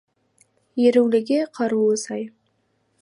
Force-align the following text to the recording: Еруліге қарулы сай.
Еруліге 0.87 1.39
қарулы 1.59 2.01
сай. 2.07 2.27